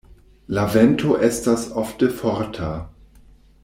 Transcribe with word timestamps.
La 0.59 0.63
vento 0.75 1.19
estas 1.29 1.69
ofte 1.85 2.13
forta. 2.25 2.75